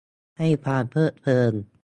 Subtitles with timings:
[0.37, 1.53] ให้ความเพลิดเพลิน